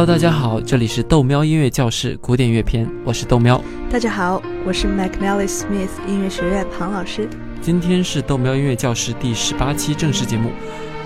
[0.00, 3.62] Hello，大家好，这里是豆喵音乐教室古典乐篇，我是豆喵。
[3.90, 7.28] 大家好，我是 McNally Smith 音乐学院庞老师。
[7.60, 10.52] 今天是豆喵音乐教室第十八期正式节目。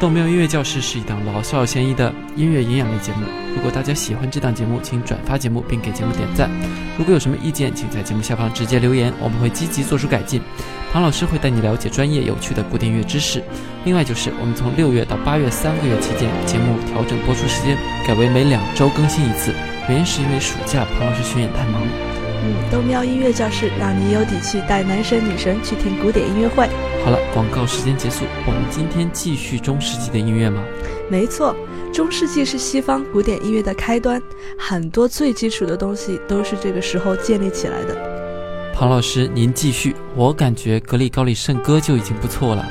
[0.00, 3.20] 豆喵音乐教室是一档老少咸宜的音乐营养类节目。
[3.54, 6.50] 如果大家喜欢这档节目，请转发节目并给节目点赞。
[6.98, 10.42] 如果有什么意见，请在节目下方直接留言，我们会积极做出改进。
[10.92, 13.42] 庞老师会带你了解专业有趣的古典乐知识。
[13.84, 19.54] 另外就是我们从六月到八月三个月期间，节目调整播出时间，改为每两周更新一次。
[19.88, 21.80] 原因是因为暑假庞老师巡演太忙。
[22.44, 26.68] 嗯，豆喵音乐教室让你有底气带男神女神去听古典音乐会。
[27.04, 28.24] 好了，广告时间结束。
[28.46, 30.64] 我们今天继续中世纪的音乐吗？
[31.10, 31.54] 没错，
[31.92, 34.22] 中世纪是西方古典音乐的开端，
[34.58, 37.94] 很多最基础的东西都是这个时候建立起来的。
[38.72, 39.94] 庞老师，您继续。
[40.16, 42.66] 我感觉格里高里圣歌就已经不错了，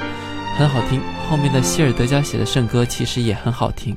[0.58, 1.00] 很好听。
[1.30, 3.96] 后面的希尔德加写的圣歌其实也很好听。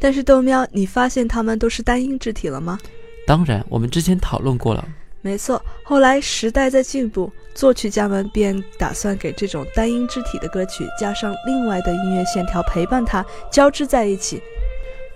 [0.00, 2.78] 但是豆喵，你发现它们都是单音肢体了吗？
[3.26, 4.86] 当然，我们之前讨论过了。
[5.22, 14.40] 没错，后来时代在进步，作曲家们便打算给这种单音肢体的歌曲加上另外的音乐线条陪伴它，交织在一起。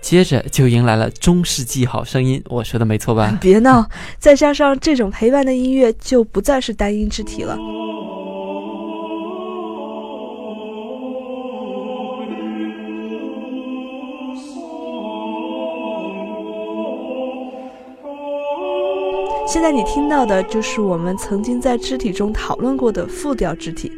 [0.01, 3.37] 接着就迎来了中世纪好声音，我说的没错吧？
[3.39, 3.87] 别闹，
[4.19, 7.55] 再加上这种陪伴的音乐，就不再是单音肢体了。
[19.51, 23.91] 现在你听到的就是我们曾经在肢体中讨论过的复调肢体。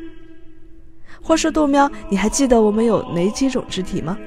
[1.21, 4.17] 话说豆喵，你还记得我们有哪几种肢体吗？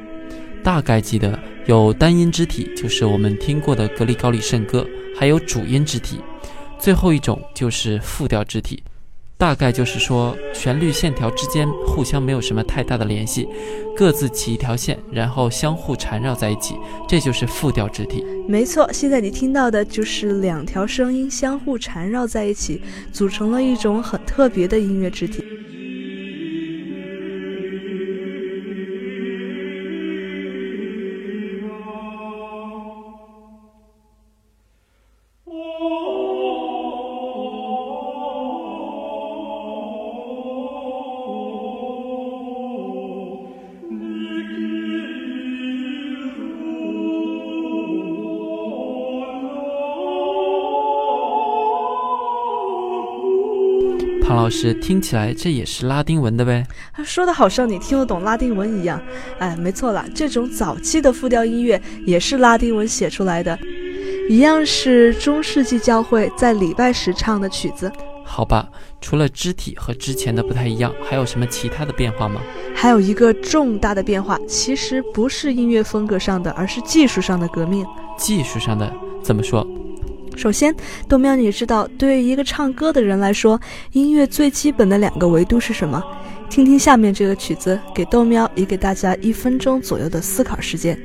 [0.62, 4.86] 大概记得有单音肢体，就是我们听过的格里高利圣歌，
[5.19, 6.20] 还有主音肢体，
[6.78, 8.81] 最后一种就是复调肢体。
[9.38, 13.47] 大概就是说，旋律线条之间互相没有什么太大的联系，
[13.94, 16.74] 各自起一条线，然后相互缠绕在一起，
[17.06, 18.24] 这就是复调肢体。
[18.48, 22.80] 没错，现在你听到的就是两条声音相互缠绕在一起，
[23.12, 25.44] 组成了一种很特别的音乐肢体。
[54.47, 56.65] 老师，听起来这也是拉丁文的呗？
[57.05, 59.03] 说的好像你听得懂拉丁文一样。
[59.41, 63.59] 哎，没错啦，这种早期的复调音乐也是拉丁文写出来的，
[64.31, 67.91] 一样是中世纪教会在礼拜时唱的曲子。
[68.25, 68.69] 好吧，
[69.01, 72.41] 除了肢体和之前的不太一样，还有什么其他的变化吗？
[72.73, 77.84] 还有一个重大的变化，其实不是音乐风格上的，而是技术上的革命。
[78.17, 79.67] 技术上的怎么说？
[80.36, 80.74] 首先，
[81.08, 83.58] 豆喵，你知道对于一个唱歌的人来说，
[83.92, 86.02] 音乐最基本的两个维度是什么？
[86.48, 90.97] 听听下面这个曲子，给豆喵也给大家一分钟左右的思考时间。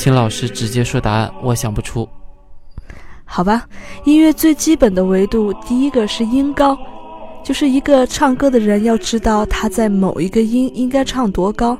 [0.00, 2.08] 请老师直接说答案，我想不出。
[3.26, 3.66] 好吧，
[4.06, 6.74] 音乐最基本的维度，第一个是音高，
[7.44, 11.76] 就是一个唱歌的人要知道他在某一个音应该唱多高。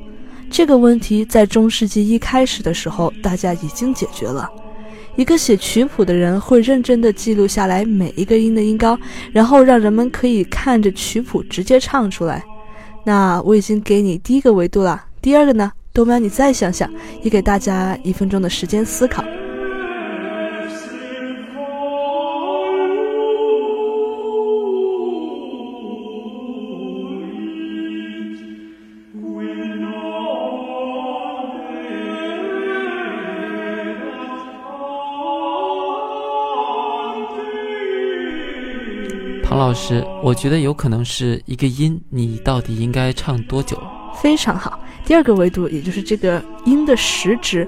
[0.51, 4.47] 这个问题在中世纪一开始的时候，大家已经解决了。
[5.17, 8.99] 一个写曲谱的人会认真地记录下来每一个音的音高，
[9.33, 12.45] 然后让人们可以看着曲谱直接唱出来。
[13.03, 15.73] 那我已经给你第一个维度了，第二个呢？
[15.93, 16.89] 豆苗，你再想想，
[17.23, 19.25] 也给大家一分钟的时间思考。
[39.43, 43.77] 唐老师，我觉得有可能是一个音，你到底应该唱多久？
[44.23, 44.80] 非常好。
[45.11, 47.67] 第二个维度，也就是这个音的时值，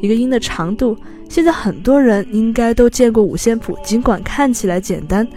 [0.00, 0.96] 一个音的长度。
[1.28, 5.28] 现在很多人应该都见过五线谱，尽管看起来简单，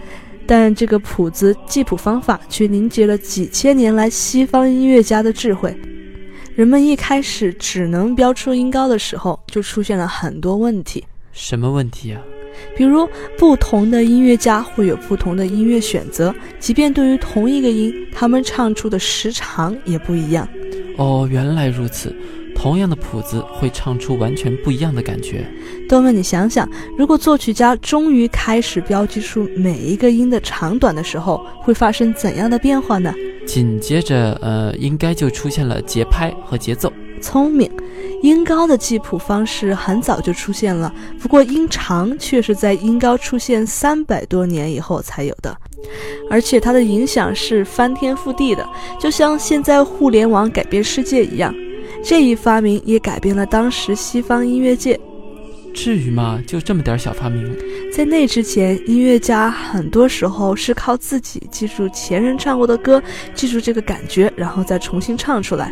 [0.46, 5.76] 但这个谱子记谱方法却凝结了几千年来西方音乐家的智慧。
[6.54, 11.04] 人们一开始只能标出音高的时候，就出现了很多问题。
[11.32, 12.22] 什么问题啊？
[12.76, 13.08] 比如，
[13.38, 20.48] 不同的音乐家会有不同的音乐选择，即便对于同一个音，他们唱出的时长也不一样。
[20.96, 22.14] 哦，原来如此。
[22.54, 25.46] 同样的谱子会唱出完全不一样的感觉。
[25.86, 26.66] 多问，你想想，
[26.96, 33.12] 如果作曲家终于开始标记出每一个音的长短的时候，会发生怎样的变化呢？
[33.46, 36.90] 紧接着，呃，应该就出现了节拍和节奏。
[37.26, 37.68] 聪明，
[38.22, 45.56] 音高的记谱方式很早就出现了，不过音长却是在音高出现三百多年以后才有的，
[46.30, 48.64] 而且它的影响是翻天覆地的，
[49.00, 51.52] 就像现在互联网改变世界一样。
[52.04, 54.98] 这一发明也改变了当时西方音乐界。
[55.76, 56.40] 至于吗？
[56.46, 57.54] 就这么点小发明？
[57.92, 63.00] 在那之前，音乐家很多时候是靠自己记住前人唱过的歌，
[63.34, 65.70] 记住这个感觉，然后再重新唱出来。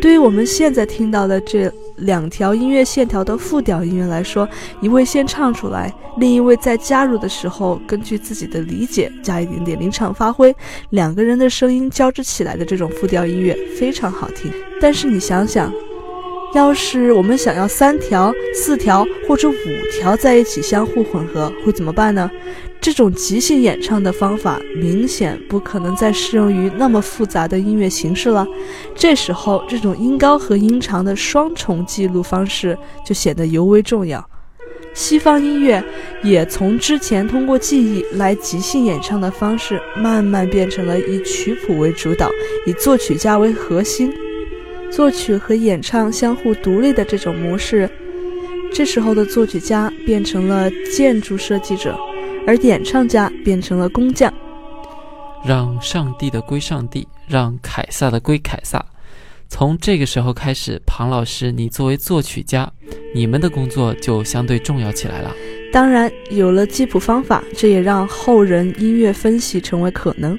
[0.00, 4.48] 对于我们现在听到的这两条音乐线条的复调音乐来说，
[4.80, 10.54] 一位先唱出来，另一位在加入的时候，根据自己的理解加一点点临场发挥，
[10.90, 14.50] 两个人的声音交织起来的这种复调音乐非常好听。
[14.80, 15.70] 但是你想想，
[16.54, 19.54] 要是我们想要三条、四条或者五
[19.92, 22.30] 条在一起相互混合，会怎么办呢？
[22.80, 28.46] 这种即兴演唱的方法明显不可能再适用于那么复杂的音乐形式了。
[28.94, 32.76] 这时候，这种音高和音长的双重记录方式
[33.06, 34.28] 就显得尤为重要。
[34.92, 35.82] 西方音乐
[36.22, 42.28] 也从之前通过记忆来即兴演唱的方式，慢慢变成了以曲谱为主导，
[42.66, 44.12] 以作曲家为核心，
[44.92, 47.90] 作曲和演唱相互独立的这种模式。
[48.72, 51.98] 这时候的作曲家变成了建筑设计者。
[52.44, 54.34] 而演唱家变成了工匠，
[55.46, 58.84] 让上帝的归上帝，让凯撒的归凯撒。
[59.48, 62.68] 从这个时候开始，庞老师，你作为作曲家，
[63.14, 65.32] 你们的工作就相对重要起来了。
[65.72, 70.36] 当然，有了记谱方法，这也让后人音乐分析成为可能。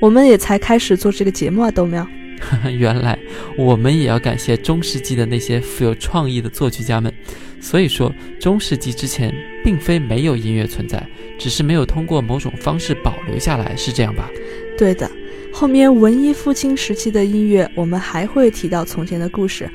[0.00, 2.06] 我们也才开始做这个节目啊，豆苗。
[2.78, 3.18] 原来
[3.56, 7.12] 我们也要感谢中世纪的那些富有创意的作曲家们。
[7.60, 9.34] 所以说，中世纪之前
[9.64, 11.04] 并非没有音乐存在，
[11.38, 14.30] 只是没有通过某种方式保留下来，是这样吧？
[14.78, 15.10] 对的。
[15.52, 19.68] 后面文艺复兴时期的音乐，我们还会提到从前的故事。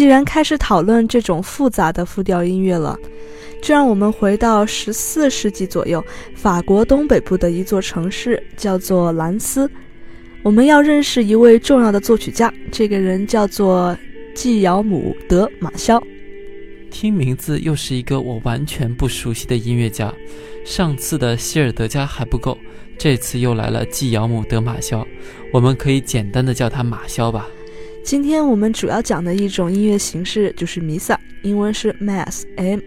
[0.00, 2.98] 既然开始讨论这种复杂的复调音乐了，
[3.60, 6.02] 就让我们回到十四世纪左右，
[6.34, 9.70] 法国东北部的一座城市叫做兰斯。
[10.42, 13.94] 我们要认识一位重要的作曲家，这个人叫做
[14.34, 16.02] 季尧姆德马肖。
[16.90, 20.10] 听名字又是一个我完全不熟悉的音乐家。
[20.64, 22.56] 上次的希尔德加还不够，
[22.96, 25.06] 这次又来了季尧姆德马肖，
[25.52, 27.46] 我们可以简单的叫他马肖吧。
[28.02, 32.80] 今天我们主要讲的一种音乐形式就是弥撒，英文是 mass，M-A-S-S。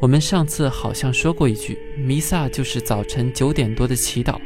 [0.00, 4.36] 我们上次好像说过一句，弥撒就是早晨九点多的祈祷，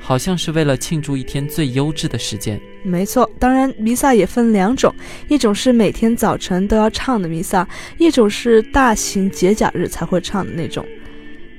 [0.00, 2.58] 好像是为了庆祝一天最优质的时间。
[2.84, 4.94] 没错，当然弥撒也分两种，
[5.28, 7.68] 一种是每天早晨都要唱的弥撒，
[7.98, 10.86] 一种是大型节假日才会唱的那种。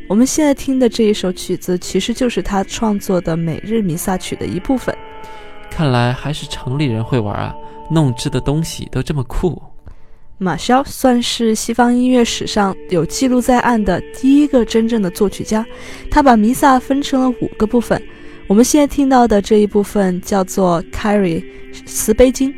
[0.08, 4.96] 我们现在听的这一首曲子，其实就是他创作的每日弥撒曲的一部分。
[5.76, 7.54] 看来还是城里人会玩啊，
[7.92, 9.62] 弄制的东西都这么酷。
[10.38, 15.66] 马肖算是西方音乐史上有记录在案的第一个真正的作曲家，
[16.10, 18.02] 他把弥撒分成了五个部分，
[18.48, 21.44] 我们现在听到的这一部分叫做 Carry，
[21.86, 22.54] 慈悲经。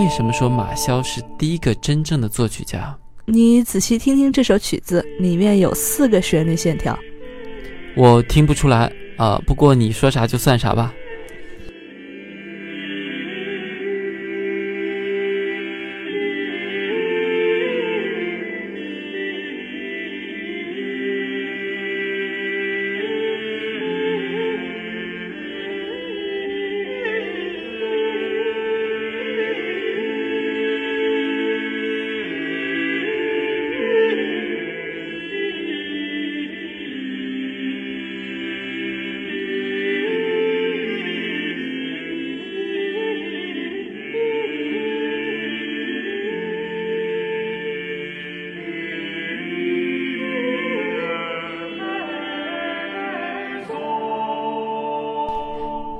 [0.00, 2.96] 为什么说马潇是第一个真正的作曲家？
[3.26, 6.98] 你仔细听听这首曲子，里面有四个旋律线条。
[7.94, 10.90] 我听不出来啊，不过你说啥就算啥吧。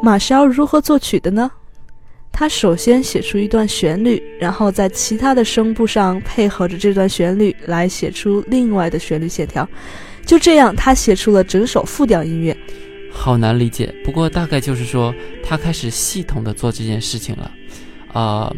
[0.02, 1.50] 马肖如何作曲的呢？
[2.32, 9.68] 他首先写出一段旋律，然后在其他的声部上配合着这段旋律来写出另外的旋律线条。
[10.24, 12.56] 就这样，他写出了整首复调音乐。
[13.12, 15.12] 好难理解，不过大概就是说，
[15.44, 17.50] 他开始系统的做这件事情了。
[18.12, 18.54] 啊，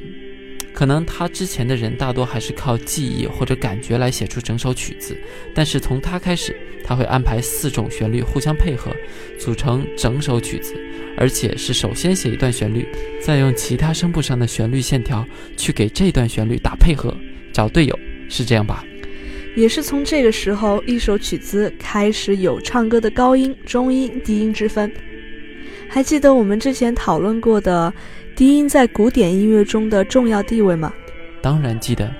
[0.82, 5.16] 可能他之前的人大多还是靠记忆或者感觉来写出整首曲子，
[5.54, 8.90] 但是从他开始，他会安排四种旋律互相配合，
[9.38, 10.74] 组成整首曲子。
[11.16, 12.84] 而且是首先写一段旋律，
[13.24, 15.24] 再用其他声部上的旋律线条
[15.56, 17.16] 去给这段旋律打配合，
[17.52, 17.96] 找队友，
[18.28, 18.84] 是这样吧？
[19.54, 24.92] 也是从这个时候，一首曲子开始有唱歌的高音、中音、低音之分。
[25.94, 27.92] 还记得我们之前讨论过的
[28.34, 30.90] 低音在古典音乐中的重要地位吗？
[31.42, 32.10] 当然记得，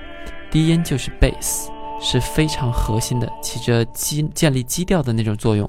[0.51, 5.67] 低音就是 bass，是非常核心的，起着基建立基调的那种作用。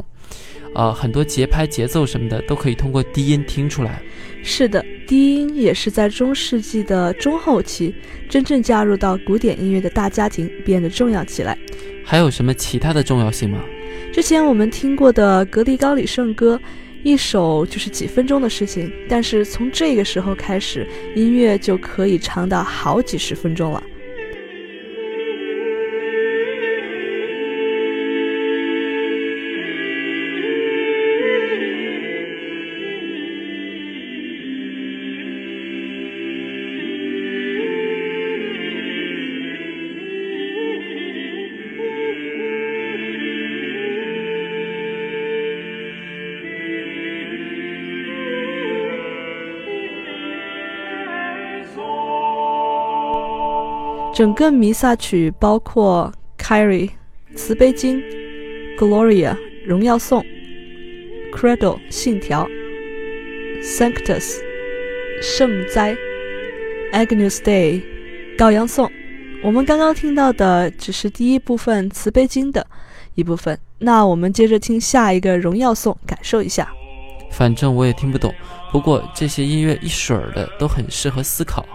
[0.74, 4.02] 呃，很多节拍、节奏什么的都可以通过低音听出来。
[4.42, 7.94] 是的，低音也是在中世纪的中后期
[8.28, 11.56] 真正加入到古典音乐的大家庭，变得重要起来。
[12.04, 13.60] 还有什么其他的重要性吗？
[14.12, 16.60] 之前我们听过的格里高里圣歌，
[17.04, 23.82] 一首就是几分钟的事情，但是从这个时候开始，音乐就可以长到好几十分钟了。
[54.14, 56.90] 整个弥撒曲包括 Kyrie
[57.34, 58.00] 慈悲经、
[58.78, 60.24] Gloria 荣耀颂、
[61.32, 62.46] Credo 信条、
[63.60, 64.36] Sanctus
[65.20, 65.96] 圣哉、
[66.92, 67.82] Agnus Dei
[68.38, 68.88] 羔羊颂。
[69.42, 72.64] 我们刚刚听到的只是第一部分慈悲经的
[73.16, 76.72] 一部分，那我们接着听下一个荣耀颂，感受一下。
[77.32, 78.32] 反正我也听不懂，
[78.70, 81.66] 不过这些音乐一水儿的都很适合思考。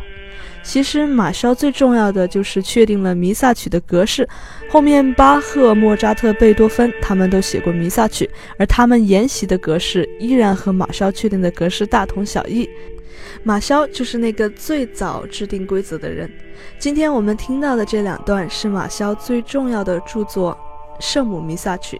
[0.70, 4.30] 其实马肖最重要的就是确定了弥撒曲的格式。
[4.70, 12.70] 后面巴赫、莫扎特、贝多芬他们都写过弥撒曲，而他们沿袭的格式依然和马肖确定的格式大同小异。
[13.42, 16.32] 马肖就是那个最早制定规则的人。
[16.78, 20.56] 今天我们听到的这两段是马肖最重要的著作
[21.04, 21.98] 《圣母弥撒曲》。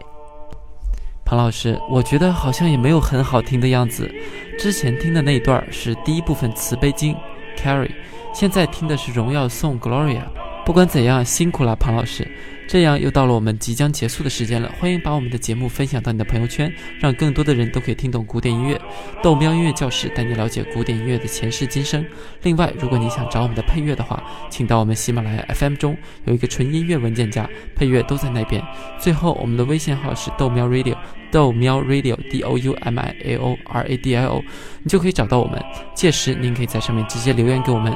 [1.24, 4.08] 庞老师，我觉得好像也没有很好听的样子。
[4.56, 7.16] 之前听的那一段是第一部分慈悲经
[7.58, 7.90] ，Carry。
[8.32, 10.22] 现在听的是荣耀颂 Gloria，
[10.64, 12.26] 不管怎样，辛苦了庞老师。
[12.68, 18.80] 这样又到了我们即将结束的时间了，欢迎把我们的节目分享到你的朋友圈，让更多的人都可以听懂古典音乐。
[19.20, 22.06] 豆喵音乐教室带你了解古典音乐的前世今生。
[22.42, 25.96] 另外，如果你想找我们的配乐的话，请到我们喜马拉雅 FM 中
[26.26, 28.62] 有一个纯音乐文件夹，配乐都在那边。
[29.00, 30.94] 最后，我们的微信号是豆喵 Radio，
[31.30, 34.42] 豆喵 Radio D O U M I A O R A D I O，
[34.82, 35.62] 你就可以找到我们。
[35.94, 37.94] 届时您可以在上面直接留言给我们。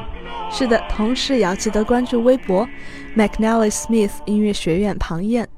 [0.50, 2.68] 是的，同时也要记得关注微博
[3.16, 5.48] McNally Smith 音乐学院庞燕。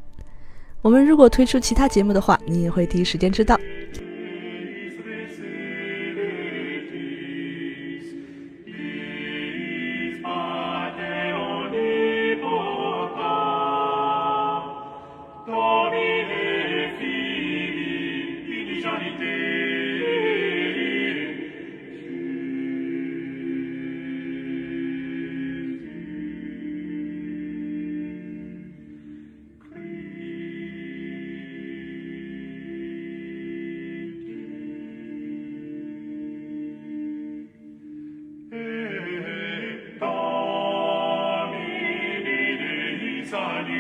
[0.81, 3.59] 我们如果推出其他节目的话，你也会第一时间知道。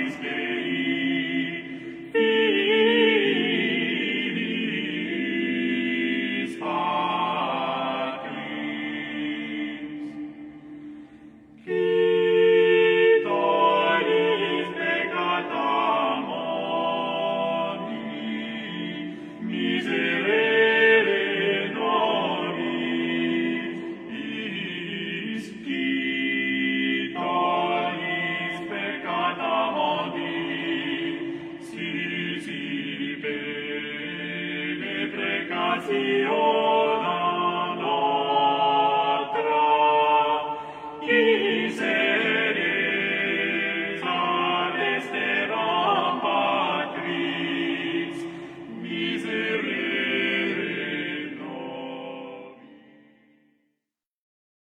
[0.08, 0.95] Christ